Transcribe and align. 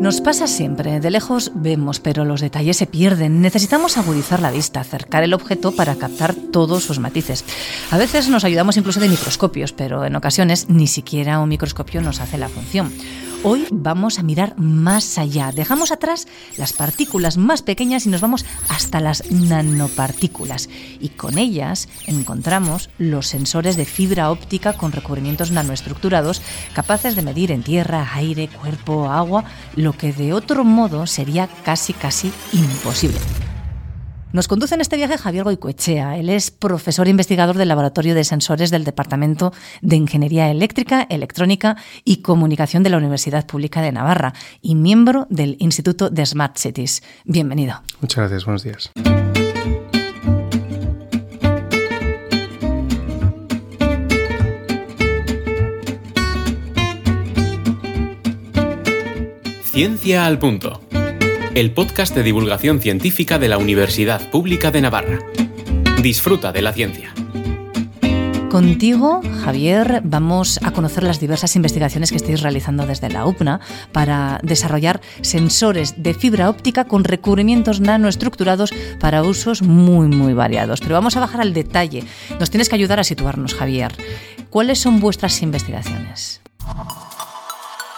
Nos 0.00 0.20
pasa 0.20 0.46
siempre, 0.46 1.00
de 1.00 1.10
lejos 1.10 1.50
vemos, 1.56 1.98
pero 1.98 2.24
los 2.24 2.40
detalles 2.40 2.76
se 2.76 2.86
pierden. 2.86 3.40
Necesitamos 3.40 3.98
agudizar 3.98 4.38
la 4.40 4.52
vista, 4.52 4.80
acercar 4.80 5.24
el 5.24 5.34
objeto 5.34 5.72
para 5.72 5.96
captar 5.96 6.36
todos 6.36 6.84
sus 6.84 7.00
matices. 7.00 7.44
A 7.90 7.98
veces 7.98 8.28
nos 8.28 8.44
ayudamos 8.44 8.76
incluso 8.76 9.00
de 9.00 9.08
microscopios, 9.08 9.72
pero 9.72 10.04
en 10.04 10.14
ocasiones 10.14 10.68
ni 10.68 10.86
siquiera 10.86 11.40
un 11.40 11.48
microscopio 11.48 12.00
nos 12.00 12.20
hace 12.20 12.38
la 12.38 12.48
función. 12.48 12.92
Hoy 13.44 13.66
vamos 13.70 14.18
a 14.18 14.24
mirar 14.24 14.58
más 14.58 15.16
allá. 15.16 15.52
Dejamos 15.52 15.92
atrás 15.92 16.26
las 16.56 16.72
partículas 16.72 17.36
más 17.36 17.62
pequeñas 17.62 18.04
y 18.04 18.08
nos 18.08 18.20
vamos 18.20 18.44
hasta 18.68 18.98
las 18.98 19.30
nanopartículas. 19.30 20.68
Y 20.98 21.10
con 21.10 21.38
ellas 21.38 21.88
encontramos 22.06 22.90
los 22.98 23.28
sensores 23.28 23.76
de 23.76 23.84
fibra 23.84 24.32
óptica 24.32 24.72
con 24.72 24.90
recubrimientos 24.90 25.52
nanoestructurados 25.52 26.42
capaces 26.72 27.14
de 27.14 27.22
medir 27.22 27.52
en 27.52 27.62
tierra, 27.62 28.10
aire, 28.14 28.48
cuerpo, 28.48 29.08
agua, 29.08 29.44
lo 29.88 29.94
que 29.94 30.12
de 30.12 30.34
otro 30.34 30.64
modo 30.64 31.06
sería 31.06 31.48
casi 31.64 31.94
casi 31.94 32.30
imposible. 32.52 33.16
Nos 34.32 34.46
conduce 34.46 34.74
en 34.74 34.82
este 34.82 34.98
viaje 34.98 35.16
Javier 35.16 35.44
Goicoechea. 35.44 36.18
Él 36.18 36.28
es 36.28 36.50
profesor 36.50 37.06
e 37.06 37.10
investigador 37.10 37.56
del 37.56 37.68
Laboratorio 37.68 38.14
de 38.14 38.22
Sensores 38.22 38.70
del 38.70 38.84
Departamento 38.84 39.50
de 39.80 39.96
Ingeniería 39.96 40.50
Eléctrica, 40.50 41.06
Electrónica 41.08 41.78
y 42.04 42.18
Comunicación 42.18 42.82
de 42.82 42.90
la 42.90 42.98
Universidad 42.98 43.46
Pública 43.46 43.80
de 43.80 43.92
Navarra 43.92 44.34
y 44.60 44.74
miembro 44.74 45.26
del 45.30 45.56
Instituto 45.58 46.10
de 46.10 46.26
Smart 46.26 46.58
Cities. 46.58 47.02
Bienvenido. 47.24 47.80
Muchas 48.02 48.18
gracias, 48.18 48.44
buenos 48.44 48.64
días. 48.64 48.92
Ciencia 59.78 60.26
al 60.26 60.40
punto 60.40 60.80
el 61.54 61.70
podcast 61.72 62.12
de 62.12 62.24
divulgación 62.24 62.80
científica 62.80 63.38
de 63.38 63.48
la 63.48 63.58
Universidad 63.58 64.28
Pública 64.28 64.72
de 64.72 64.80
Navarra. 64.80 65.20
Disfruta 66.02 66.50
de 66.50 66.62
la 66.62 66.72
ciencia. 66.72 67.14
Contigo, 68.50 69.20
Javier, 69.44 70.00
vamos 70.02 70.58
a 70.64 70.72
conocer 70.72 71.04
las 71.04 71.20
diversas 71.20 71.54
investigaciones 71.54 72.10
que 72.10 72.16
estáis 72.16 72.42
realizando 72.42 72.88
desde 72.88 73.08
la 73.08 73.24
UPNA 73.24 73.60
para 73.92 74.40
desarrollar 74.42 75.00
sensores 75.20 76.02
de 76.02 76.12
fibra 76.12 76.50
óptica 76.50 76.86
con 76.86 77.04
recubrimientos 77.04 77.80
nanoestructurados 77.80 78.74
para 78.98 79.22
usos 79.22 79.62
muy, 79.62 80.08
muy 80.08 80.34
variados. 80.34 80.80
Pero 80.80 80.94
vamos 80.94 81.16
a 81.16 81.20
bajar 81.20 81.40
al 81.40 81.54
detalle. 81.54 82.02
Nos 82.40 82.50
tienes 82.50 82.68
que 82.68 82.74
ayudar 82.74 82.98
a 82.98 83.04
situarnos, 83.04 83.54
Javier. 83.54 83.94
¿Cuáles 84.50 84.80
son 84.80 84.98
vuestras 84.98 85.40
investigaciones? 85.40 86.40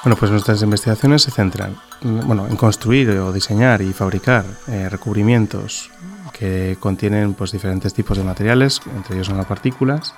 Bueno, 0.03 0.17
pues 0.17 0.31
nuestras 0.31 0.63
investigaciones 0.63 1.23
se 1.23 1.31
centran 1.31 1.77
bueno, 2.03 2.47
en 2.49 2.57
construir 2.57 3.11
o 3.11 3.33
diseñar 3.33 3.83
y 3.83 3.93
fabricar 3.93 4.47
eh, 4.69 4.89
recubrimientos 4.89 5.91
que 6.33 6.79
contienen 6.81 7.35
pues, 7.35 7.53
diferentes 7.53 7.93
tipos 7.93 8.17
de 8.17 8.25
materiales, 8.25 8.81
entre 8.97 9.17
ellos 9.17 9.27
son 9.27 9.37
las 9.37 9.45
partículas, 9.45 10.15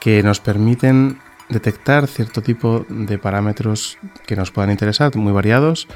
que 0.00 0.22
nos 0.22 0.40
permiten 0.40 1.20
detectar 1.50 2.06
cierto 2.06 2.40
tipo 2.40 2.86
de 2.88 3.18
parámetros 3.18 3.98
que 4.26 4.34
nos 4.34 4.50
puedan 4.50 4.70
interesar, 4.70 5.14
muy 5.14 5.32
variados. 5.32 5.88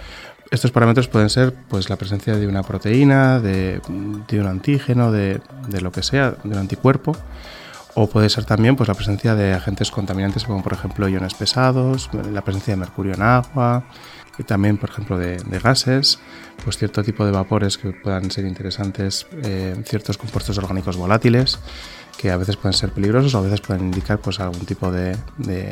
Estos 0.50 0.70
parámetros 0.70 1.08
pueden 1.08 1.30
ser 1.30 1.54
pues, 1.68 1.88
la 1.88 1.96
presencia 1.96 2.36
de 2.36 2.46
una 2.46 2.62
proteína, 2.62 3.40
de, 3.40 3.80
un 3.88 4.46
antígeno, 4.46 5.10
de, 5.10 5.40
de 5.68 5.80
lo 5.80 5.90
que 5.90 6.02
sea, 6.02 6.32
de 6.32 6.50
un 6.50 6.58
anticuerpo 6.58 7.16
o 7.94 8.08
puede 8.08 8.28
ser 8.28 8.44
también 8.44 8.76
pues, 8.76 8.88
la 8.88 8.94
presencia 8.94 9.34
de 9.34 9.52
agentes 9.52 9.90
contaminantes 9.90 10.44
como 10.44 10.62
por 10.62 10.72
ejemplo 10.72 11.08
iones 11.08 11.34
pesados, 11.34 12.10
la 12.30 12.42
presencia 12.42 12.74
de 12.74 12.78
mercurio 12.78 13.14
en 13.14 13.22
agua 13.22 13.84
y 14.38 14.44
también 14.44 14.78
por 14.78 14.90
ejemplo 14.90 15.18
de, 15.18 15.38
gases, 15.62 16.18
pues 16.64 16.78
cierto 16.78 17.02
tipo 17.02 17.24
de 17.24 17.32
vapores 17.32 17.76
que 17.76 17.92
puedan 17.92 18.30
ser 18.30 18.46
interesantes, 18.46 19.26
eh, 19.42 19.74
ciertos 19.84 20.16
compuestos 20.16 20.56
orgánicos 20.58 20.96
volátiles 20.96 21.58
que 22.16 22.30
a 22.30 22.36
veces 22.36 22.56
pueden 22.56 22.74
ser 22.74 22.92
peligrosos 22.92 23.34
o 23.34 23.38
a 23.38 23.40
veces 23.40 23.60
pueden 23.60 23.84
indicar 23.84 24.18
pues 24.18 24.38
algún 24.38 24.64
tipo 24.64 24.92
de, 24.92 25.16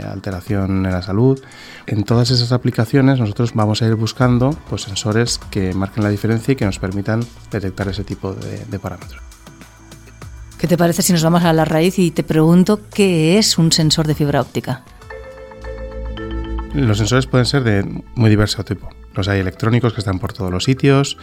alteración 0.03 0.85
en 0.87 0.93
la 0.93 1.03
salud. 1.03 1.41
En 1.87 2.05
todas 2.05 2.31
esas 2.31 2.53
aplicaciones 2.53 3.21
nosotros 3.21 3.53
vamos 3.55 3.83
a 3.83 3.87
ir 3.87 3.95
buscando 3.95 4.51
pues 4.69 4.83
sensores 4.83 5.39
que 5.51 5.75
marquen 5.75 6.03
la 6.03 6.11
diferencia 6.11 6.53
y 6.53 6.57
que 6.57 6.65
nos 6.65 6.79
permitan 6.79 7.25
detectar 7.51 7.89
ese 7.89 8.05
tipo 8.05 8.33
de 8.33 8.79
parámetros. 8.79 9.40
¿Qué 10.61 10.67
te 10.67 10.77
parece 10.77 11.01
si 11.01 11.15
nos 11.15 11.25
vamos 11.25 11.43
a 11.45 11.55
la 11.55 11.65
raíz 11.65 11.99
y 11.99 12.11
te 12.11 12.23
pregunto 12.23 12.81
qué 12.93 13.39
es 13.39 13.57
un 13.57 13.73
sensor 13.73 14.07
de 14.07 14.15
fibra 14.15 14.43
óptica? 14.43 14.85
Los 16.75 16.99
sensores 16.99 17.27
pueden 17.27 17.47
ser 17.47 17.65
de 17.65 17.83
muy 18.15 18.29
diverso 18.29 18.63
tipo. 18.63 18.91
Los 19.15 19.29
hay 19.29 19.41
electrónicos 19.41 19.95
que 19.95 20.01
están 20.01 20.19
por 20.19 20.35
todos 20.35 20.53
los 20.53 20.65
sitios 20.65 21.17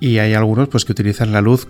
y 0.00 0.18
hay 0.18 0.34
algunos 0.34 0.68
pues 0.68 0.84
que 0.84 0.90
utilizan 0.90 1.30
la 1.30 1.42
luz. 1.42 1.68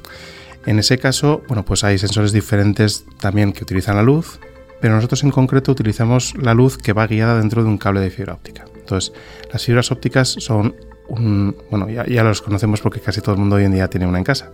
En 0.65 0.79
ese 0.79 0.97
caso, 0.97 1.43
bueno, 1.49 1.67
pues 1.67 1.85
hay 1.85 1.99
sensores 1.99 2.33
diferentes 2.33 3.05
también 3.21 3.53
que 3.53 3.65
utilizan 3.65 3.97
la 3.97 4.03
luz, 4.03 4.41
pero 4.81 4.95
nosotros 4.95 5.23
en 5.23 5.33
concreto 5.33 5.73
utilizamos 5.73 6.35
la 6.41 6.55
luz 6.55 6.79
que 6.79 6.95
va 6.95 7.07
guiada 7.07 7.37
dentro 7.37 7.63
de 7.63 7.69
un 7.69 7.77
cable 7.77 8.01
de 8.01 8.09
fibra 8.09 8.33
óptica. 8.33 8.65
Entonces, 8.75 9.13
las 9.53 9.63
fibras 9.63 9.93
ópticas 9.93 10.29
son 10.39 10.75
un, 11.09 11.55
bueno, 11.71 11.91
ya, 11.91 12.07
ya 12.07 12.25
los 12.25 12.41
conocemos 12.41 12.81
porque 12.81 13.01
casi 13.01 13.21
todo 13.21 13.35
el 13.35 13.39
mundo 13.39 13.57
hoy 13.57 13.65
en 13.65 13.73
día 13.73 13.89
tiene 13.89 14.07
una 14.07 14.17
en 14.17 14.25
casa 14.25 14.51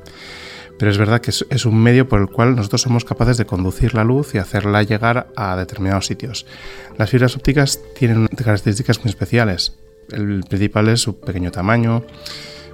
pero 0.83 0.91
es 0.91 0.99
verdad 0.99 1.21
que 1.21 1.31
es, 1.31 1.65
un 1.65 1.81
medio 1.81 2.09
por 2.09 2.21
el 2.21 2.27
cual 2.27 2.57
nosotros 2.57 2.83
somos 2.83 3.05
capaces 3.05 3.37
de 3.37 3.47
conducir 3.47 3.95
la 3.95 4.03
luz 4.03 4.35
y 4.35 4.39
hacerla 4.39 4.83
llegar 4.83 5.29
a 5.37 5.55
determinados 5.55 6.07
sitios. 6.07 6.45
Las 6.99 7.09
fibras 7.09 7.37
ópticas 7.37 7.79
tienen 7.97 8.27
características 8.27 8.99
muy 8.99 9.11
especiales. 9.11 9.79
El 10.11 10.43
principal 10.43 10.89
es 10.89 11.01
su 11.01 11.21
pequeño 11.21 11.53
tamaño, 11.53 12.05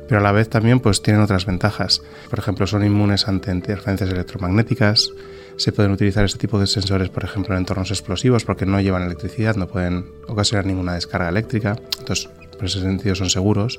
pero 0.08 0.20
a 0.20 0.22
la 0.22 0.32
vez 0.32 0.48
también 0.48 0.80
pues 0.80 1.02
tienen 1.02 1.20
otras 1.20 1.44
ventajas. 1.44 2.00
Por 2.30 2.38
ejemplo, 2.38 2.66
son 2.66 2.82
inmunes 2.82 3.28
ante 3.28 3.52
interferencias 3.52 4.08
electromagnéticas. 4.08 5.10
Se 5.58 5.72
pueden 5.72 5.92
utilizar 5.92 6.24
este 6.24 6.38
tipo 6.38 6.58
de 6.58 6.66
sensores, 6.66 7.10
por 7.10 7.24
ejemplo, 7.24 7.54
en 7.54 7.58
entornos 7.58 7.90
explosivos 7.90 8.42
porque 8.46 8.64
no 8.64 8.80
llevan 8.80 9.02
electricidad, 9.02 9.54
no 9.56 9.68
pueden 9.68 10.06
ocasionar 10.26 10.64
ninguna 10.64 10.94
descarga 10.94 11.28
eléctrica. 11.28 11.76
Entonces, 11.98 12.30
por 12.56 12.64
ese 12.64 12.80
sentido 12.80 13.14
son 13.14 13.28
seguros. 13.28 13.78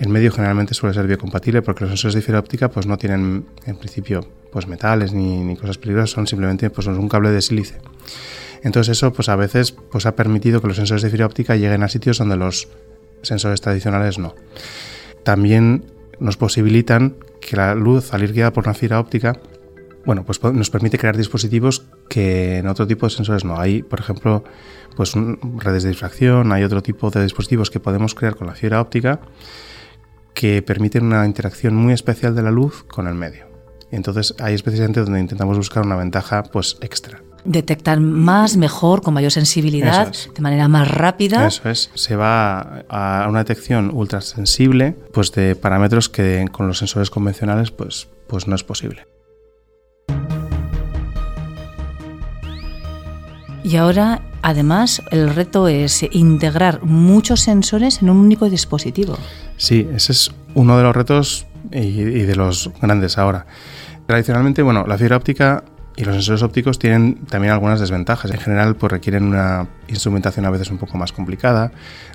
El 0.00 0.08
medio 0.08 0.32
generalmente 0.32 0.72
suele 0.72 0.94
ser 0.94 1.06
biocompatible 1.06 1.60
porque 1.60 1.82
los 1.82 1.90
sensores 1.90 2.14
de 2.14 2.22
fibra 2.22 2.40
óptica 2.40 2.70
pues, 2.70 2.86
no 2.86 2.96
tienen 2.96 3.44
en 3.66 3.76
principio 3.76 4.26
pues, 4.50 4.66
metales 4.66 5.12
ni, 5.12 5.54
cosas 5.56 5.76
peligrosas, 5.76 6.10
son 6.10 6.26
simplemente 6.26 6.70
pues, 6.70 6.86
un 6.86 7.06
cable 7.06 7.30
de 7.30 7.42
sílice. 7.42 7.76
Entonces 8.62 8.96
eso 8.96 9.12
pues, 9.12 9.28
a 9.28 9.36
veces 9.36 9.72
pues, 9.72 10.06
ha 10.06 10.16
permitido 10.16 10.62
que 10.62 10.68
los 10.68 10.76
sensores 10.76 11.02
de 11.02 11.10
fibra 11.10 11.26
óptica 11.26 11.54
lleguen 11.54 11.82
a 11.82 11.88
sitios 11.88 12.16
donde 12.16 12.36
los 12.36 12.68
sensores 13.20 13.60
tradicionales 13.60 14.18
no. 14.18 14.34
También 15.22 15.84
nos 16.18 16.38
posibilitan 16.38 17.16
que 17.42 17.56
la 17.56 17.74
luz 17.74 18.14
al 18.14 18.22
ir 18.22 18.32
guiada 18.32 18.54
por 18.54 18.64
una 18.64 18.74
fibra 18.74 19.00
óptica 19.00 19.38
bueno, 20.06 20.24
pues 20.24 20.42
nos 20.42 20.70
permite 20.70 20.96
crear 20.96 21.14
dispositivos 21.14 21.84
que 22.08 22.56
en 22.56 22.68
otro 22.68 22.86
tipo 22.86 23.04
de 23.04 23.10
sensores 23.10 23.44
no. 23.44 23.60
Hay, 23.60 23.82
por 23.82 24.00
ejemplo, 24.00 24.44
pues 24.96 25.12
redes 25.58 25.82
de 25.82 25.90
difracción, 25.90 26.52
hay 26.52 26.64
otro 26.64 26.82
tipo 26.82 27.10
de 27.10 27.22
dispositivos 27.22 27.70
que 27.70 27.80
podemos 27.80 28.14
crear 28.14 28.34
con 28.34 28.46
la 28.46 28.54
fibra 28.54 28.80
óptica 28.80 29.20
que 30.34 30.62
permiten 30.62 31.04
una 31.04 31.26
interacción 31.26 31.74
muy 31.74 31.92
especial 31.92 32.34
de 32.34 32.42
la 32.42 32.50
luz 32.50 32.84
con 32.84 33.06
el 33.06 33.14
medio. 33.14 33.46
Y 33.90 33.96
entonces 33.96 34.34
ahí 34.38 34.54
es 34.54 34.62
precisamente 34.62 35.00
donde 35.00 35.20
intentamos 35.20 35.56
buscar 35.56 35.84
una 35.84 35.96
ventaja 35.96 36.42
pues 36.44 36.76
extra. 36.80 37.22
Detectar 37.44 38.00
más, 38.00 38.56
mejor, 38.56 39.00
con 39.02 39.14
mayor 39.14 39.32
sensibilidad, 39.32 40.12
de 40.34 40.42
manera 40.42 40.68
más 40.68 40.88
rápida. 40.88 41.46
Eso 41.46 41.70
es. 41.70 41.90
Se 41.94 42.14
va 42.14 42.84
a 42.88 43.26
una 43.28 43.40
detección 43.40 43.90
ultrasensible 43.92 44.94
pues 45.12 45.32
de 45.32 45.56
parámetros 45.56 46.08
que 46.08 46.46
con 46.52 46.68
los 46.68 46.78
sensores 46.78 47.10
convencionales 47.10 47.70
pues, 47.70 48.08
pues 48.26 48.46
no 48.46 48.54
es 48.54 48.62
posible. 48.62 49.06
Y 53.62 53.76
ahora, 53.76 54.22
además, 54.42 55.02
el 55.10 55.34
reto 55.34 55.68
es 55.68 56.02
integrar 56.10 56.82
muchos 56.82 57.40
sensores 57.40 58.02
en 58.02 58.10
un 58.10 58.16
único 58.16 58.48
dispositivo. 58.48 59.16
Sí, 59.60 59.86
ese 59.94 60.12
es 60.12 60.32
uno 60.54 60.78
de 60.78 60.82
los 60.82 60.96
retos 60.96 61.46
y, 61.70 62.02
de 62.02 62.34
los 62.34 62.70
grandes 62.80 63.18
ahora. 63.18 63.44
Tradicionalmente, 64.06 64.62
bueno, 64.62 64.86
la 64.86 64.96
fibra 64.96 65.18
óptica 65.18 65.64
y 65.96 66.04
los 66.04 66.14
sensores 66.14 66.42
ópticos 66.42 66.78
tienen 66.78 67.26
también 67.26 67.52
algunas 67.52 67.78
desventajas. 67.78 68.30
En 68.30 68.38
general, 68.38 68.76
pues 68.76 68.90
requieren 68.90 69.24
una 69.24 69.68
instrumentación 69.86 70.46
a 70.46 70.50
veces 70.50 70.70
un 70.70 70.78
poco 70.78 70.96
más 70.96 71.12
complicada, 71.12 71.72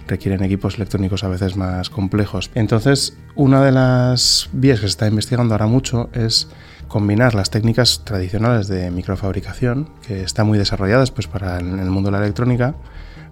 requieren 0.07 0.43
equipos 0.43 0.77
electrónicos 0.77 1.23
a 1.23 1.27
veces 1.27 1.55
más 1.55 1.91
complejos. 1.91 2.49
Entonces, 2.55 3.15
una 3.35 3.63
de 3.63 3.71
las 3.71 4.49
vías 4.51 4.79
que 4.79 4.87
se 4.87 4.93
está 4.93 5.07
investigando 5.07 5.53
ahora 5.53 5.67
mucho 5.67 6.09
es 6.13 6.49
combinar 6.87 7.35
las 7.35 7.51
técnicas 7.51 8.03
tradicionales 8.05 8.67
de 8.67 8.89
microfabricación, 8.89 9.91
que 10.07 10.23
están 10.23 10.47
muy 10.47 10.57
desarrolladas 10.57 11.11
pues, 11.11 11.27
para 11.27 11.59
el 11.59 11.91
mundo 11.91 12.09
de 12.09 12.17
la 12.17 12.23
electrónica, 12.23 12.73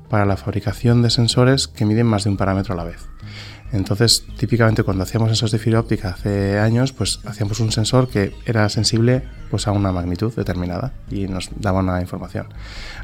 para 0.07 0.27
la 0.27 0.37
fabricación 0.37 1.01
de 1.01 1.09
sensores 1.09 1.67
que 1.67 1.85
miden 1.85 2.05
más 2.05 2.25
de 2.25 2.29
un 2.29 2.37
parámetro 2.37 2.75
a 2.75 2.77
la 2.77 2.83
vez. 2.83 3.09
Entonces, 3.73 4.23
típicamente 4.37 4.83
cuando 4.83 5.03
hacíamos 5.03 5.29
sensores 5.29 5.51
de 5.51 5.57
fibra 5.57 5.79
óptica 5.79 6.09
hace 6.09 6.59
años, 6.59 6.93
pues 6.93 7.19
hacíamos 7.25 7.59
un 7.59 7.71
sensor 7.71 8.07
que 8.07 8.31
era 8.45 8.69
sensible 8.69 9.23
pues, 9.49 9.67
a 9.67 9.71
una 9.71 9.91
magnitud 9.91 10.31
determinada 10.33 10.93
y 11.09 11.25
nos 11.27 11.49
daba 11.59 11.79
una 11.79 11.99
información. 11.99 12.45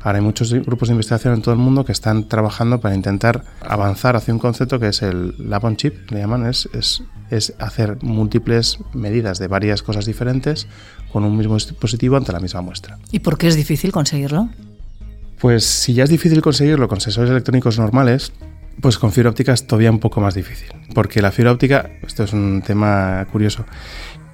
Ahora 0.04 0.19
hay 0.19 0.24
muchos 0.24 0.54
grupos 0.54 0.89
de 0.89 0.94
investigación 0.94 1.33
en 1.33 1.42
todo 1.42 1.56
el 1.56 1.60
mundo 1.60 1.86
que 1.86 1.92
están 1.92 2.30
trabajando 2.30 2.80
para 2.80 2.94
intentar 2.94 3.44
avanzar 3.62 4.16
hacia 4.16 4.31
un 4.31 4.39
concepto 4.39 4.80
que 4.80 4.89
es 4.89 5.01
el 5.01 5.33
lab 5.50 5.66
on 5.66 5.75
chip, 5.75 6.12
le 6.12 6.19
llaman, 6.19 6.45
es, 6.45 6.69
es, 6.74 7.01
es 7.31 7.56
hacer 7.57 7.98
múltiples 8.04 8.77
medidas 8.94 9.39
de 9.39 9.48
varias 9.48 9.81
cosas 9.81 10.06
diferentes 10.06 10.68
con 11.12 11.24
un 11.24 11.36
mismo 11.36 11.56
dispositivo 11.56 12.16
ante 12.16 12.31
la 12.31 12.39
misma 12.39 12.62
muestra. 12.62 13.00
¿Y 13.12 13.19
por 13.19 13.39
qué 13.39 13.48
es 13.48 13.56
difícil 13.56 13.92
conseguirlo? 13.92 14.50
Pues 15.39 15.66
si 15.66 15.94
ya 15.95 16.04
es 16.04 16.10
difícil 16.12 16.42
conseguirlo 16.44 16.88
con 16.88 17.01
sensores 17.01 17.31
electrónicos 17.31 17.80
normales, 17.80 18.33
pues 18.81 18.97
con 18.97 19.11
fibra 19.11 19.29
óptica 19.29 19.53
es 19.53 19.67
todavía 19.67 19.91
un 19.91 19.99
poco 19.99 20.21
más 20.21 20.35
difícil, 20.35 20.69
porque 20.93 21.21
la 21.21 21.31
fibra 21.31 21.51
óptica, 21.51 21.89
esto 22.01 22.23
es 22.23 22.33
un 22.33 22.61
tema 22.65 23.25
curioso, 23.31 23.65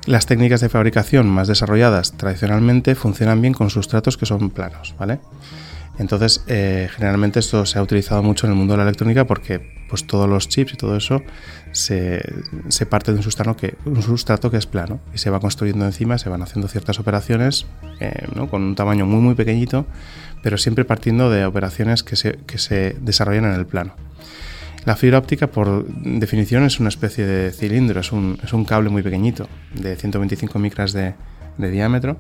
las 0.06 0.25
técnicas 0.25 0.62
de 0.62 0.69
fabricación 0.69 1.27
más 1.27 1.47
desarrolladas 1.47 2.13
tradicionalmente 2.13 2.95
funcionan 2.95 3.42
bien 3.42 3.53
con 3.53 3.69
sustratos 3.69 4.18
que 4.18 4.25
son 4.25 4.51
planos, 4.51 4.95
¿vale? 5.00 5.19
Entonces, 5.97 6.44
eh, 6.47 6.89
generalmente 6.92 7.39
esto 7.39 7.65
se 7.65 7.80
ha 7.80 7.81
utilizado 7.81 8.21
mucho 8.21 8.47
en 8.47 8.53
el 8.53 8.57
mundo 8.57 8.74
de 8.74 8.77
la 8.77 8.83
electrónica 8.83 9.25
porque 9.25 9.59
pues, 9.89 10.06
todos 10.06 10.30
los 10.30 10.50
chips 10.50 10.74
y 10.74 10.75
todo 10.75 10.97
eso 10.97 11.21
se, 11.71 12.21
se 12.68 12.86
parte 12.86 13.12
de 13.12 13.18
un 13.18 13.24
sustrato, 13.24 13.56
que, 13.56 13.75
un 13.86 14.01
sustrato 14.01 14.51
que 14.51 14.57
es 14.57 14.65
plano 14.65 15.00
y 15.13 15.19
se 15.19 15.30
va 15.30 15.39
construyendo 15.39 15.86
encima, 15.86 16.18
se 16.18 16.27
van 16.30 16.42
haciendo 16.42 16.68
ciertas 16.68 17.00
operaciones 17.00 17.65
eh, 18.00 18.27
¿no? 18.36 18.50
con 18.50 18.62
un 18.62 18.75
tamaño 18.75 19.06
muy 19.06 19.21
muy 19.21 19.36
pequeñito, 19.36 19.86
pero 20.44 20.57
siempre 20.57 20.83
partiendo 20.83 21.30
de 21.30 21.45
operaciones 21.45 22.03
que 22.03 22.15
se, 22.15 22.39
que 22.45 22.57
se 22.57 22.98
desarrollan 23.00 23.45
en 23.45 23.53
el 23.53 23.65
plano. 23.65 23.95
La 24.86 24.95
fibra 24.95 25.18
óptica, 25.18 25.48
por 25.48 25.88
definición, 25.88 26.63
es 26.63 26.80
una 26.80 26.89
especie 26.89 27.25
de 27.25 27.51
cilindro, 27.51 28.01
es 28.01 28.12
un, 28.12 28.38
es 28.44 28.53
un 28.53 28.65
cable 28.65 28.89
muy 28.89 29.01
pequeñito, 29.01 29.50
de 29.74 29.95
125 29.95 30.59
micras 30.59 30.94
de, 30.94 31.15
de, 31.57 31.71
diámetro, 31.71 32.18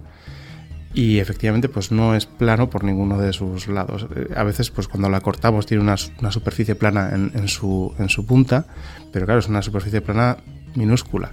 y 0.95 1.19
efectivamente 1.19 1.67
pues 1.67 1.91
no 1.91 2.15
es 2.15 2.25
plano 2.25 2.69
por 2.69 2.85
ninguno 2.85 3.19
de 3.19 3.33
sus 3.33 3.67
lados. 3.67 4.07
Eh, 4.15 4.29
a 4.35 4.43
veces 4.43 4.71
pues 4.71 4.87
cuando 4.87 5.09
la 5.09 5.19
cortamos 5.19 5.65
tiene 5.65 5.83
una, 5.83 5.95
una 6.19 6.31
superficie 6.31 6.73
plana 6.73 7.11
en, 7.13 7.31
en, 7.35 7.49
su, 7.49 7.93
en 7.99 8.07
su 8.07 8.25
punta, 8.25 8.65
pero 9.11 9.25
claro, 9.25 9.41
es 9.41 9.47
una 9.47 9.61
superficie 9.61 9.99
plana 10.01 10.37
minúscula. 10.73 11.31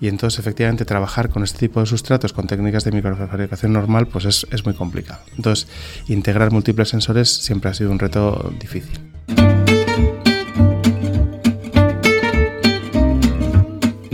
Y 0.00 0.08
entonces 0.08 0.38
efectivamente 0.38 0.84
trabajar 0.84 1.30
con 1.30 1.42
este 1.42 1.58
tipo 1.58 1.80
de 1.80 1.86
sustratos 1.86 2.32
con 2.32 2.46
técnicas 2.46 2.84
de 2.84 2.92
microfabricación 2.92 3.72
normal 3.72 4.06
pues 4.06 4.24
es, 4.24 4.46
es 4.52 4.64
muy 4.64 4.74
complicado. 4.74 5.20
Entonces 5.36 5.68
integrar 6.06 6.52
múltiples 6.52 6.88
sensores 6.88 7.28
siempre 7.28 7.70
ha 7.70 7.74
sido 7.74 7.90
un 7.90 7.98
reto 7.98 8.52
difícil. 8.60 9.00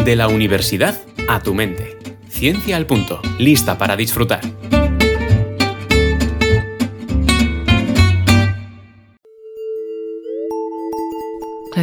De 0.02 0.16
la 0.16 0.28
universidad 0.28 0.98
a 1.28 1.40
tu 1.40 1.52
mente. 1.52 1.98
Ciencia 2.30 2.76
al 2.76 2.86
punto. 2.86 3.20
Lista 3.38 3.76
para 3.76 3.96
disfrutar. 3.96 4.40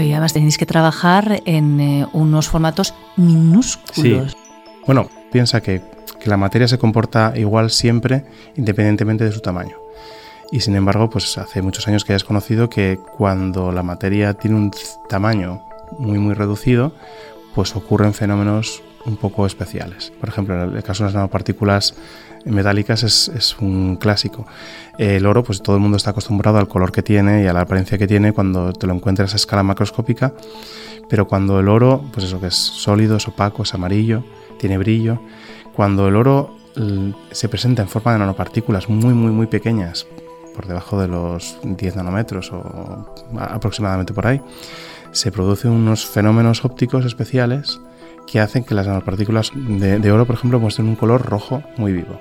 Y 0.02 0.12
además 0.12 0.34
tenéis 0.34 0.58
que 0.58 0.66
trabajar 0.66 1.42
en 1.46 1.80
eh, 1.80 2.08
unos 2.14 2.50
formatos 2.50 2.94
minúsculos. 3.16 4.36
Bueno, 4.86 5.10
piensa 5.32 5.62
que, 5.62 5.82
que 6.20 6.30
la 6.30 6.38
materia 6.38 6.68
se 6.68 6.78
comporta 6.78 7.34
igual 7.36 7.72
siempre, 7.72 8.26
independientemente 8.56 9.24
de 9.24 9.32
su 9.32 9.42
tamaño. 9.42 9.76
Y 10.52 10.62
sin 10.62 10.76
embargo, 10.76 11.10
pues 11.10 11.38
hace 11.38 11.62
muchos 11.62 11.88
años 11.88 12.06
que 12.06 12.14
hayas 12.14 12.24
conocido 12.24 12.70
que 12.70 13.00
cuando 13.18 13.72
la 13.72 13.84
materia 13.84 14.34
tiene 14.34 14.58
un 14.58 14.72
tamaño 15.10 15.64
muy 15.98 16.20
muy 16.20 16.34
reducido, 16.34 16.94
pues 17.54 17.76
ocurren 17.76 18.14
fenómenos 18.14 18.84
un 19.06 19.18
poco 19.18 19.46
especiales. 19.46 20.12
Por 20.20 20.30
ejemplo, 20.30 20.64
el 20.64 20.84
caso 20.84 21.04
de 21.04 21.08
las 21.08 21.16
nanopartículas 21.16 21.96
metálicas 22.46 23.04
es, 23.04 23.58
un 23.60 23.98
clásico. 23.98 24.46
El 24.98 25.26
oro, 25.26 25.44
pues 25.44 25.62
todo 25.62 25.76
el 25.76 25.82
mundo 25.82 25.98
está 25.98 26.12
acostumbrado 26.12 26.58
al 26.58 26.68
color 26.68 26.92
que 26.92 27.02
tiene 27.02 27.44
y 27.44 27.48
a 27.48 27.54
la 27.54 27.62
apariencia 27.62 27.98
que 27.98 28.08
tiene 28.08 28.34
cuando 28.34 28.72
te 28.74 28.88
lo 28.88 28.94
encuentras 28.94 29.34
a 29.34 29.36
escala 29.36 29.64
macroscópica, 29.64 30.34
pero 31.10 31.28
cuando 31.28 31.60
el 31.60 31.68
oro, 31.68 32.04
pues 32.14 32.26
eso 32.26 32.40
que 32.40 32.48
es 32.48 32.56
sólido, 32.56 33.18
es 33.18 33.28
opaco, 33.28 33.64
es 33.64 33.74
amarillo, 33.74 34.24
tiene 34.60 34.78
brillo, 34.78 35.20
cuando 35.74 36.08
el 36.08 36.16
oro 36.16 36.56
se 37.32 37.50
presenta 37.50 37.82
en 37.82 37.88
forma 37.88 38.14
de 38.14 38.20
nanopartículas 38.20 38.90
muy, 38.90 39.14
muy, 39.14 39.32
muy 39.32 39.48
pequeñas, 39.48 40.06
por 40.56 40.68
debajo 40.68 41.00
de 41.00 41.08
los 41.08 41.58
10 41.64 41.96
nanómetros 41.98 42.52
o 42.52 43.06
aproximadamente 43.40 44.14
por 44.14 44.28
ahí, 44.28 44.42
se 45.12 45.32
producen 45.32 45.72
unos 45.72 46.06
fenómenos 46.06 46.64
ópticos 46.64 47.06
especiales 47.06 47.80
que 48.28 48.40
hacen 48.40 48.64
que 48.64 48.76
las 48.76 48.88
nanopartículas 48.88 49.52
de, 49.56 50.00
de, 50.00 50.12
oro, 50.12 50.26
por 50.26 50.36
ejemplo, 50.36 50.60
muestren 50.60 50.88
un 50.88 50.96
color 50.96 51.26
rojo 51.26 51.64
muy 51.78 51.94
vivo. 51.94 52.20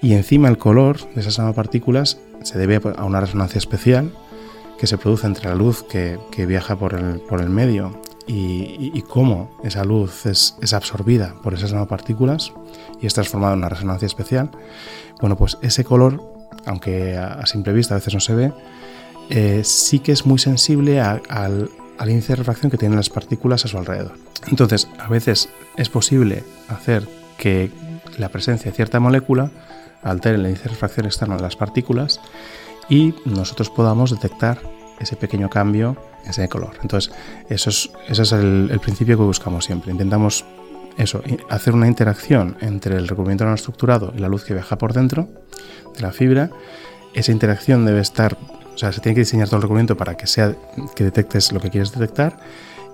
Y 0.00 0.14
encima 0.14 0.48
el 0.48 0.58
color 0.58 0.98
de 1.14 1.20
esas 1.20 1.38
nanopartículas 1.38 2.18
se 2.42 2.58
debe 2.58 2.80
a 2.96 3.04
una 3.04 3.20
resonancia 3.20 3.58
especial 3.58 4.12
que 4.78 4.86
se 4.86 4.98
produce 4.98 5.26
entre 5.26 5.48
la 5.48 5.54
luz 5.54 5.84
que, 5.84 6.18
que 6.30 6.44
viaja 6.44 6.76
por 6.76 6.94
el, 6.94 7.20
por 7.20 7.40
el 7.40 7.50
medio 7.50 8.00
y, 8.26 8.90
y, 8.94 9.02
cómo 9.02 9.58
esa 9.62 9.84
luz 9.84 10.26
es, 10.26 10.56
es 10.60 10.72
absorbida 10.72 11.34
por 11.42 11.54
esas 11.54 11.72
nanopartículas 11.72 12.52
y 13.00 13.06
es 13.06 13.14
transformada 13.14 13.52
en 13.52 13.60
una 13.60 13.68
resonancia 13.68 14.06
especial. 14.06 14.50
Bueno, 15.20 15.36
pues 15.36 15.58
ese 15.62 15.84
color 15.84 16.20
aunque 16.66 17.16
a, 17.16 17.44
simple 17.46 17.72
vista 17.72 17.94
a 17.94 17.98
veces 17.98 18.14
no 18.14 18.20
se 18.20 18.34
ve, 18.34 18.52
eh, 19.30 19.62
sí 19.64 19.98
que 19.98 20.12
es 20.12 20.26
muy 20.26 20.38
sensible 20.38 21.00
a, 21.00 21.20
al, 21.28 21.70
al, 21.98 22.10
índice 22.10 22.32
de 22.32 22.36
refracción 22.36 22.70
que 22.70 22.78
tienen 22.78 22.96
las 22.96 23.10
partículas 23.10 23.64
a 23.64 23.68
su 23.68 23.78
alrededor. 23.78 24.14
Entonces, 24.48 24.88
a 25.02 25.08
veces 25.08 25.48
es 25.76 25.88
posible 25.88 26.44
hacer 26.68 27.08
que 27.38 27.70
la 28.18 28.28
presencia 28.28 28.70
de 28.70 28.76
cierta 28.76 29.00
molécula 29.00 29.50
altere 30.02 30.38
de 30.38 30.54
refracción 30.54 31.06
externo 31.06 31.36
de 31.36 31.42
las 31.42 31.56
partículas 31.56 32.20
y 32.88 33.14
nosotros 33.24 33.70
podamos 33.70 34.10
detectar 34.10 34.60
ese 35.00 35.16
pequeño 35.16 35.48
cambio, 35.48 35.96
ese 36.26 36.48
color. 36.48 36.76
Entonces, 36.82 37.12
eso 37.48 37.70
es, 37.70 37.90
ese 38.08 38.22
es 38.22 38.32
el, 38.32 38.68
el 38.70 38.80
principio 38.80 39.16
que 39.16 39.24
buscamos 39.24 39.64
siempre. 39.64 39.90
Intentamos 39.90 40.44
eso, 40.98 41.22
hacer 41.48 41.74
una 41.74 41.88
interacción 41.88 42.56
entre 42.60 42.96
el 42.96 43.08
recubrimiento 43.08 43.44
nanoestructurado 43.44 44.12
y 44.16 44.20
la 44.20 44.28
luz 44.28 44.44
que 44.44 44.54
viaja 44.54 44.78
por 44.78 44.92
dentro 44.92 45.28
de 45.94 46.02
la 46.02 46.12
fibra. 46.12 46.50
Esa 47.14 47.32
interacción 47.32 47.84
debe 47.84 48.00
estar, 48.00 48.36
o 48.74 48.78
sea, 48.78 48.92
se 48.92 49.00
tiene 49.00 49.14
que 49.14 49.22
diseñar 49.22 49.48
todo 49.48 49.56
el 49.56 49.62
recubrimiento 49.62 49.96
para 49.96 50.16
que 50.16 50.26
sea 50.26 50.54
que 50.94 51.04
detectes 51.04 51.52
lo 51.52 51.60
que 51.60 51.70
quieres 51.70 51.92
detectar 51.92 52.38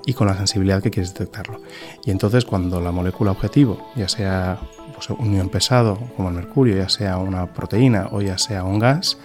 y 0.08 0.14
con 0.14 0.26
la 0.26 0.34
sensibilidad 0.34 0.82
que 0.82 0.90
quieres 0.90 1.12
detectarlo. 1.12 1.60
Y 2.02 2.10
entonces 2.10 2.46
cuando 2.46 2.80
la 2.80 2.92
molécula 2.92 3.30
objetivo, 3.30 3.92
ya 3.94 4.08
sea 4.08 4.58
pues, 4.94 5.10
un 5.10 5.34
ion 5.34 5.50
pesado 5.50 5.98
como 6.16 6.30
el 6.30 6.34
mercurio, 6.34 6.78
ya 6.78 6.88
sea 6.88 7.18
una 7.18 7.52
proteína 7.52 8.08
o 8.10 8.22
ya 8.22 8.38
sea 8.38 8.64
un 8.64 8.78
gas, 8.78 9.18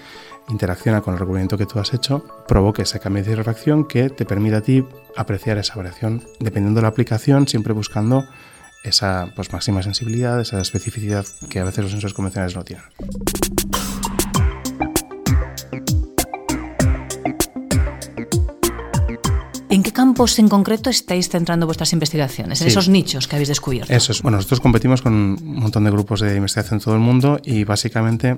interacciona 0.50 1.00
con 1.00 1.14
el 1.14 1.22
recubrimiento 1.22 1.58
que 1.58 1.66
tú 1.66 1.80
has 1.80 1.94
hecho, 1.94 2.26
provoque 2.50 2.82
ese 2.82 3.00
cambio 3.00 3.24
de 3.24 3.34
refracción 3.34 3.86
que 3.88 4.10
te 4.10 4.26
permite 4.26 4.58
a 4.58 4.62
ti 4.62 4.86
apreciar 5.16 5.58
esa 5.58 5.76
variación 5.76 6.22
dependiendo 6.42 6.80
de 6.80 6.82
la 6.82 6.90
aplicación, 6.90 7.48
siempre 7.48 7.72
buscando 7.72 8.26
esa 8.84 9.32
pues, 9.38 9.54
máxima 9.54 9.82
sensibilidad, 9.84 10.42
esa 10.42 10.60
especificidad 10.60 11.26
que 11.50 11.62
a 11.62 11.64
veces 11.64 11.82
los 11.82 11.92
sensores 11.92 12.14
convencionales 12.14 12.58
no 12.58 12.66
tienen. 12.66 12.84
Campos 20.04 20.38
en 20.38 20.50
concreto 20.50 20.90
estáis 20.90 21.30
centrando 21.30 21.66
vuestras 21.66 21.94
investigaciones? 21.94 22.60
En 22.60 22.66
sí. 22.66 22.72
esos 22.72 22.90
nichos 22.90 23.26
que 23.26 23.38
habéis 23.38 23.48
descubierto. 23.48 23.94
Eso 23.94 24.12
es. 24.12 24.22
Bueno, 24.22 24.36
nosotros 24.36 24.60
competimos 24.60 25.02
con 25.02 25.14
un 25.14 25.60
montón 25.60 25.86
de 25.86 25.92
grupos 25.92 26.20
de 26.20 26.36
investigación 26.36 26.80
en 26.80 26.84
todo 26.84 26.96
el 26.96 27.00
mundo 27.00 27.40
y 27.42 27.64
básicamente 27.64 28.38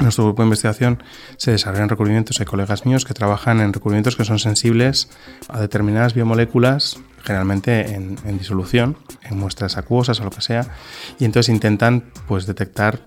nuestro 0.00 0.24
grupo 0.24 0.42
de 0.42 0.46
investigación 0.46 1.00
se 1.36 1.52
desarrolla 1.52 1.84
en 1.84 1.90
recubrimientos. 1.90 2.40
Hay 2.40 2.46
colegas 2.46 2.86
míos 2.86 3.04
que 3.04 3.14
trabajan 3.14 3.60
en 3.60 3.72
recubrimientos 3.72 4.16
que 4.16 4.24
son 4.24 4.40
sensibles 4.40 5.10
a 5.48 5.60
determinadas 5.60 6.12
biomoléculas, 6.12 6.98
generalmente 7.22 7.94
en, 7.94 8.16
en 8.24 8.38
disolución, 8.38 8.96
en 9.22 9.38
muestras 9.38 9.76
acuosas 9.76 10.20
o 10.20 10.24
lo 10.24 10.30
que 10.30 10.40
sea, 10.40 10.74
y 11.20 11.24
entonces 11.24 11.54
intentan 11.54 12.10
pues 12.26 12.46
detectar, 12.46 13.00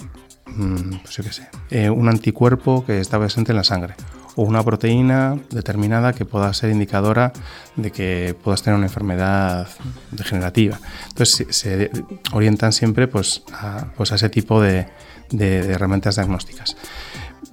mmm, 0.47 0.99
pues 1.03 1.17
yo 1.17 1.23
qué 1.25 1.33
sé, 1.33 1.49
eh, 1.69 1.89
un 1.89 2.07
anticuerpo 2.07 2.85
que 2.85 3.01
está 3.01 3.19
presente 3.19 3.51
en 3.51 3.57
la 3.57 3.65
sangre 3.65 3.95
o 4.35 4.43
una 4.43 4.63
proteína 4.63 5.37
determinada 5.49 6.13
que 6.13 6.25
pueda 6.25 6.53
ser 6.53 6.71
indicadora 6.71 7.33
de 7.75 7.91
que 7.91 8.35
puedas 8.43 8.63
tener 8.63 8.77
una 8.77 8.87
enfermedad 8.87 9.67
degenerativa. 10.11 10.79
Entonces 11.09 11.47
se, 11.49 11.91
orientan 12.31 12.73
siempre 12.73 13.07
pues 13.07 13.43
a, 13.53 13.87
pues 13.95 14.11
a 14.11 14.15
ese 14.15 14.29
tipo 14.29 14.61
de, 14.61 14.87
de 15.29 15.71
herramientas 15.73 16.15
diagnósticas. 16.15 16.75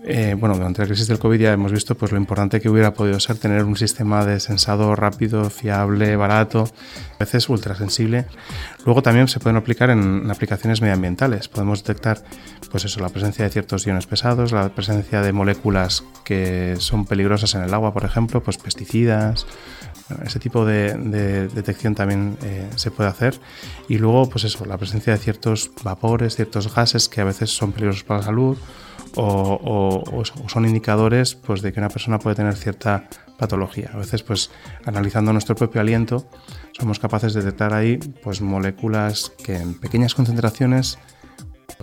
Eh, 0.02 0.34
bueno, 0.38 0.54
durante 0.54 0.80
la 0.80 0.86
crisis 0.86 1.08
del 1.08 1.18
COVID 1.18 1.38
ya 1.38 1.52
hemos 1.52 1.72
visto 1.72 1.94
pues, 1.94 2.10
lo 2.10 2.18
importante 2.18 2.60
que 2.60 2.70
hubiera 2.70 2.94
podido 2.94 3.20
ser 3.20 3.36
tener 3.36 3.64
un 3.64 3.76
sistema 3.76 4.24
de 4.24 4.40
sensado 4.40 4.96
rápido, 4.96 5.50
fiable, 5.50 6.16
barato, 6.16 6.68
a 7.14 7.18
veces 7.18 7.48
ultrasensible. 7.50 8.24
Luego 8.86 9.02
también 9.02 9.28
se 9.28 9.40
pueden 9.40 9.56
aplicar 9.56 9.90
en, 9.90 10.30
aplicaciones 10.30 10.80
medioambientales. 10.80 11.48
Podemos 11.48 11.84
detectar 11.84 12.22
pues 12.70 12.84
eso, 12.86 13.00
la 13.00 13.10
presencia 13.10 13.44
de 13.44 13.50
ciertos 13.50 13.86
iones 13.86 14.06
pesados, 14.06 14.52
la 14.52 14.74
presencia 14.74 15.20
de 15.20 15.32
moléculas 15.32 16.02
que 16.24 16.76
son 16.78 17.04
peligrosas 17.04 17.54
en 17.54 17.62
el 17.62 17.74
agua, 17.74 17.92
por 17.92 18.04
ejemplo, 18.04 18.42
pues 18.42 18.56
pesticidas, 18.56 19.46
ese 20.24 20.38
tipo 20.38 20.64
de, 20.64 21.48
detección 21.52 21.94
también 21.94 22.38
eh, 22.42 22.68
se 22.76 22.90
puede 22.90 23.10
hacer. 23.10 23.38
Y 23.88 23.98
luego, 23.98 24.30
pues 24.30 24.44
eso, 24.44 24.64
la 24.64 24.78
presencia 24.78 25.12
de 25.12 25.18
ciertos 25.18 25.70
vapores, 25.82 26.36
ciertos 26.36 26.74
gases 26.74 27.08
que 27.08 27.20
a 27.20 27.24
veces 27.24 27.50
son 27.50 27.72
peligrosos 27.72 28.04
para 28.04 28.20
la 28.20 28.26
salud 28.26 28.56
o, 29.16 30.22
son 30.46 30.66
indicadores 30.66 31.34
pues, 31.34 31.62
de 31.62 31.72
que 31.72 31.80
una 31.80 31.88
persona 31.88 32.18
puede 32.18 32.36
tener 32.36 32.54
cierta 32.56 33.08
patología. 33.38 33.90
A 33.94 33.98
veces, 33.98 34.22
pues, 34.22 34.50
analizando 34.84 35.32
nuestro 35.32 35.54
propio 35.54 35.80
aliento, 35.80 36.28
somos 36.72 36.98
capaces 36.98 37.34
de 37.34 37.42
detectar 37.42 37.72
ahí 37.72 37.96
pues, 38.22 38.40
moléculas 38.40 39.32
que 39.44 39.56
en 39.56 39.74
pequeñas 39.74 40.14
concentraciones 40.14 40.98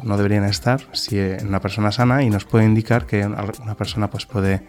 no 0.03 0.17
deberían 0.17 0.43
estar 0.43 0.81
si 0.91 1.17
en 1.19 1.47
una 1.47 1.61
persona 1.61 1.91
sana 1.91 2.21
y 2.23 2.29
nos 2.29 2.45
puede 2.45 2.65
indicar 2.65 3.05
que 3.05 3.25
una 3.25 3.75
persona 3.75 4.09
pues, 4.09 4.25
puede 4.25 4.67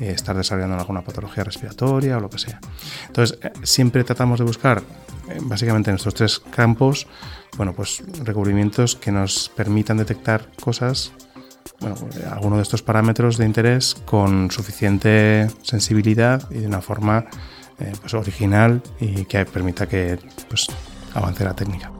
eh, 0.00 0.12
estar 0.12 0.36
desarrollando 0.36 0.76
alguna 0.76 1.02
patología 1.02 1.42
respiratoria 1.42 2.18
o 2.18 2.20
lo 2.20 2.30
que 2.30 2.38
sea. 2.38 2.60
Entonces, 3.08 3.36
eh, 3.42 3.50
siempre 3.64 4.04
tratamos 4.04 4.38
de 4.38 4.44
buscar, 4.44 4.80
eh, 5.28 5.38
básicamente 5.42 5.90
en 5.90 5.96
estos 5.96 6.14
tres 6.14 6.38
campos, 6.38 7.08
bueno, 7.56 7.72
pues 7.72 8.04
recubrimientos 8.22 8.94
que 8.94 9.10
nos 9.10 9.48
permitan 9.48 9.96
detectar 9.96 10.52
cosas, 10.60 11.12
bueno, 11.80 11.96
alguno 12.30 12.56
de 12.56 12.62
estos 12.62 12.82
parámetros 12.82 13.36
de 13.36 13.46
interés 13.46 13.94
con 14.04 14.50
suficiente 14.50 15.48
sensibilidad 15.62 16.50
y 16.50 16.58
de 16.58 16.66
una 16.66 16.80
forma 16.80 17.26
pues 18.00 18.12
original 18.14 18.82
y 18.98 19.24
que 19.26 19.44
permita 19.44 19.86
que 19.86 20.18
pues, 20.48 20.66
avance 21.14 21.44
la 21.44 21.54
técnica. 21.54 21.92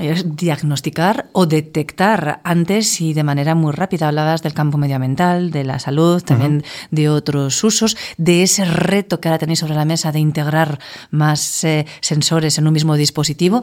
Es 0.00 0.36
diagnosticar 0.36 1.28
o 1.32 1.46
detectar 1.46 2.40
antes 2.42 3.00
y 3.00 3.14
de 3.14 3.22
manera 3.22 3.54
muy 3.54 3.72
rápida. 3.72 4.08
Hablabas 4.08 4.42
del 4.42 4.54
campo 4.54 4.78
medioambiental, 4.78 5.50
de 5.50 5.64
la 5.64 5.78
salud, 5.78 6.22
también 6.22 6.64
de 6.90 7.08
otros 7.08 7.62
usos, 7.62 7.96
de 8.16 8.42
ese 8.42 8.64
reto 8.64 9.20
que 9.20 9.28
ahora 9.28 9.38
tenéis 9.38 9.60
sobre 9.60 9.74
la 9.74 9.84
mesa 9.84 10.10
de 10.10 10.18
integrar 10.18 10.78
más 11.10 11.64
eh, 11.64 11.86
sensores 12.00 12.58
en 12.58 12.66
un 12.66 12.72
mismo 12.72 12.96
dispositivo. 12.96 13.62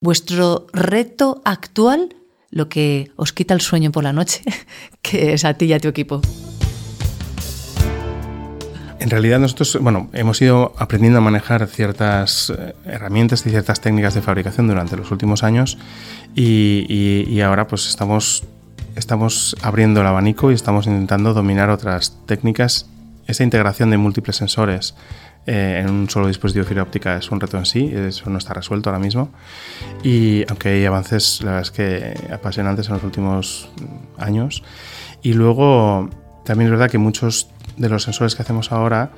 Vuestro 0.00 0.66
reto 0.72 1.42
actual, 1.44 2.16
lo 2.50 2.68
que 2.68 3.10
os 3.16 3.32
quita 3.32 3.54
el 3.54 3.60
sueño 3.60 3.92
por 3.92 4.04
la 4.04 4.12
noche, 4.12 4.42
que 5.02 5.34
es 5.34 5.44
a 5.44 5.54
ti 5.54 5.66
y 5.66 5.72
a 5.72 5.80
tu 5.80 5.88
equipo. 5.88 6.20
En 9.00 9.10
realidad 9.10 9.38
nosotros, 9.38 9.78
bueno, 9.80 10.10
hemos 10.12 10.42
ido 10.42 10.74
aprendiendo 10.76 11.18
a 11.18 11.22
manejar 11.22 11.66
ciertas 11.68 12.50
eh, 12.50 12.74
herramientas 12.84 13.46
y 13.46 13.50
ciertas 13.50 13.80
técnicas 13.80 14.14
de 14.14 14.22
fabricación 14.22 14.66
durante 14.66 14.96
los 14.96 15.10
últimos 15.12 15.44
años 15.44 15.78
y, 16.34 17.40
ahora 17.40 17.68
pues 17.68 17.88
estamos, 17.88 18.44
estamos 18.96 19.56
abriendo 19.62 20.00
el 20.00 20.06
abanico 20.08 20.50
y 20.50 20.54
estamos 20.54 20.86
intentando 20.86 21.32
dominar 21.32 21.70
otras 21.70 22.18
técnicas. 22.26 22.86
Esa 23.28 23.44
integración 23.44 23.90
de 23.90 23.98
múltiples 23.98 24.36
sensores 24.36 24.94
eh, 25.46 25.80
en 25.82 25.90
un 25.90 26.10
solo 26.10 26.26
dispositivo 26.26 26.64
de 26.64 26.68
fibra 26.68 26.82
óptica 26.82 27.16
es 27.16 27.30
un 27.30 27.40
reto 27.40 27.56
en 27.56 27.66
sí, 27.66 27.90
eso 27.94 28.28
no 28.30 28.38
está 28.38 28.54
resuelto 28.54 28.90
ahora 28.90 28.98
mismo. 28.98 29.30
Y 30.02 30.44
aunque 30.48 30.70
hay 30.70 30.84
avances, 30.84 31.40
la 31.42 31.52
verdad 31.52 31.62
es 31.62 31.70
que 31.70 32.32
apasionantes 32.32 32.88
en 32.88 32.94
los 32.94 33.04
últimos 33.04 33.70
años. 34.18 34.62
Y 35.22 35.32
luego 35.32 36.10
también 36.44 36.66
es 36.66 36.70
verdad 36.72 36.90
que 36.90 36.98
muchos 36.98 37.48
de 37.76 37.88
los 37.88 38.02
sensores 38.02 38.34
que 38.34 38.42
hacemos 38.42 38.72
ahora, 38.72 39.10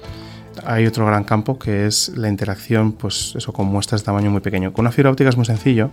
hay 0.64 0.86
otro 0.86 1.06
gran 1.06 1.24
campo 1.24 1.58
que 1.58 1.86
es 1.86 2.10
la 2.16 2.28
interacción, 2.28 2.92
pues 2.92 3.34
eso, 3.36 3.52
con 3.52 3.66
muestras 3.66 4.02
de 4.02 4.06
tamaño 4.06 4.30
muy 4.30 4.40
pequeño. 4.40 4.72
Con 4.72 4.84
una 4.84 4.92
fibra 4.92 5.10
óptica 5.10 5.30
es 5.30 5.36
muy 5.36 5.46
sencillo, 5.46 5.90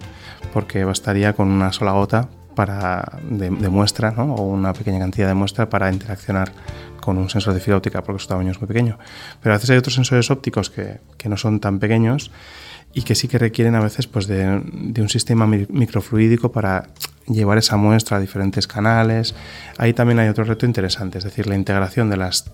porque 0.54 0.84
bastaría 0.84 1.34
con 1.34 1.48
una 1.48 1.72
sola 1.72 1.92
gota 1.92 2.30
para, 2.58 3.20
de, 3.22 3.52
muestra, 3.52 4.10
¿no? 4.18 4.34
o 4.34 4.42
una 4.42 4.74
pequeña 4.74 4.98
cantidad 4.98 5.28
de 5.28 5.36
muestra 5.36 5.70
para 5.70 5.94
interaccionar 5.94 6.52
con 7.00 7.20
un 7.20 7.30
sensor 7.30 7.54
de 7.54 7.60
fibra 7.60 7.78
óptica, 7.78 8.02
porque 8.02 8.20
su 8.20 8.28
tamaño 8.28 8.50
es 8.50 8.60
muy 8.60 8.68
pequeño. 8.68 8.98
Pero 9.44 9.54
a 9.54 9.58
veces 9.58 9.70
hay 9.70 9.78
otros 9.78 9.94
sensores 9.94 10.32
ópticos 10.32 10.72
que, 10.72 11.00
que 11.20 11.30
no 11.30 11.38
son 11.38 11.60
tan 11.60 11.78
pequeños 11.78 12.32
y 12.96 13.04
que 13.04 13.14
sí 13.14 13.28
que 13.28 13.38
requieren 13.38 13.76
a 13.76 13.80
veces 13.80 14.08
pues, 14.08 14.26
de, 14.26 14.64
de 14.74 15.02
un 15.04 15.08
sistema 15.08 15.46
microfluídico 15.46 16.52
para 16.52 16.88
llevar 17.28 17.60
esa 17.60 17.78
muestra 17.78 18.18
a 18.18 18.20
diferentes 18.20 18.66
canales. 18.66 19.36
Ahí 19.78 19.94
también 19.94 20.18
hay 20.18 20.28
otro 20.28 20.44
reto 20.44 20.66
interesante, 20.66 21.20
es 21.20 21.26
decir, 21.26 21.46
la 21.46 21.56
integración 21.56 22.10
de 22.10 22.18
las 22.18 22.52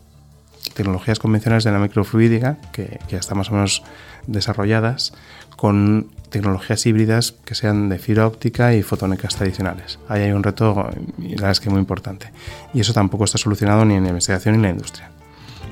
tecnologías 0.73 1.17
convencionales 1.17 1.63
de 1.63 1.71
la 1.71 1.79
microfluídica, 1.79 2.57
que, 2.73 2.99
ya 3.07 3.19
están 3.19 3.37
más 3.37 3.49
o 3.49 3.53
menos 3.53 3.83
desarrolladas, 4.27 5.13
con 5.55 6.11
tecnologías 6.33 6.83
híbridas 6.87 7.35
que 7.45 7.53
sean 7.53 7.89
de 7.89 7.99
fibra 7.99 8.25
óptica 8.25 8.73
y 8.73 8.81
fotónicas 8.81 9.35
tradicionales. 9.35 9.99
Ahí 10.09 10.23
hay 10.23 10.31
un 10.31 10.41
reto, 10.41 10.89
y 11.19 11.29
la 11.29 11.35
verdad 11.35 11.51
es 11.51 11.59
que 11.59 11.69
muy 11.69 11.79
importante. 11.79 12.31
Y 12.73 12.79
eso 12.79 12.91
tampoco 12.91 13.25
está 13.25 13.37
solucionado 13.37 13.85
ni 13.85 13.93
en 13.93 14.03
la 14.03 14.09
investigación 14.09 14.53
ni 14.53 14.57
en 14.57 14.63
la 14.63 14.69
industria. 14.71 15.11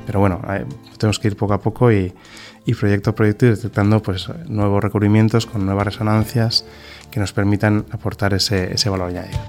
Pero 0.06 0.20
bueno, 0.20 0.40
tenemos 1.00 1.18
que 1.18 1.30
ir 1.30 1.36
poco 1.36 1.54
a 1.56 1.62
poco 1.62 1.92
y, 1.92 2.14
proyecto 2.80 3.10
a 3.10 3.16
proyecto 3.16 3.48
ir 3.48 3.56
detectando 3.56 4.04
pues, 4.04 4.30
nuevos 4.48 4.84
recubrimientos 4.84 5.48
con 5.48 5.66
nuevas 5.66 5.86
resonancias 5.86 6.64
que 7.10 7.20
nos 7.20 7.34
permitan 7.34 7.86
aportar 7.92 8.36
ese, 8.36 8.74
ese 8.74 8.90
valor 8.90 9.10
añadido 9.10 9.40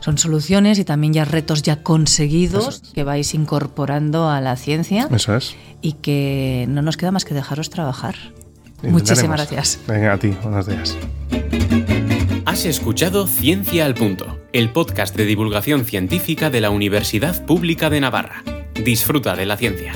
son 0.00 0.16
soluciones 0.16 0.78
y 0.78 0.84
también 0.86 1.12
ya 1.12 1.26
retos 1.26 1.60
ya 1.60 1.82
conseguidos 1.82 2.82
que 2.94 3.04
vais 3.04 3.34
incorporando 3.34 4.30
a 4.30 4.40
la 4.40 4.56
ciencia. 4.56 5.06
Eso 5.10 5.36
es. 5.36 5.54
Y 5.82 5.92
que 5.92 6.64
no 6.70 6.80
nos 6.80 6.96
queda 6.96 7.10
más 7.10 7.26
que 7.26 7.34
dejaros 7.34 7.68
trabajar. 7.68 8.14
Muchísimas 8.82 9.36
gracias. 9.36 9.80
Venga, 9.86 10.14
a 10.14 10.18
ti, 10.18 10.34
buenos 10.42 10.66
días. 10.66 10.96
Has 12.46 12.64
escuchado 12.64 13.26
Ciencia 13.26 13.84
al 13.84 13.94
Punto, 13.94 14.38
el 14.52 14.72
podcast 14.72 15.14
de 15.16 15.24
divulgación 15.24 15.84
científica 15.84 16.50
de 16.50 16.60
la 16.60 16.70
Universidad 16.70 17.44
Pública 17.46 17.90
de 17.90 18.00
Navarra. 18.00 18.42
Disfruta 18.74 19.36
de 19.36 19.46
la 19.46 19.56
ciencia. 19.56 19.92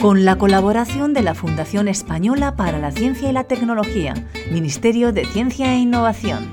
Con 0.00 0.24
la 0.24 0.36
colaboración 0.36 1.14
de 1.14 1.22
la 1.22 1.34
Fundación 1.34 1.88
Española 1.88 2.54
para 2.54 2.78
la 2.78 2.92
Ciencia 2.92 3.30
y 3.30 3.32
la 3.32 3.44
Tecnología, 3.44 4.14
Ministerio 4.50 5.12
de 5.12 5.24
Ciencia 5.24 5.72
e 5.72 5.78
Innovación. 5.78 6.50